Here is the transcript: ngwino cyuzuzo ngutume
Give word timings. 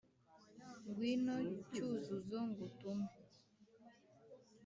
ngwino 0.87 1.35
cyuzuzo 1.71 2.39
ngutume 2.49 3.09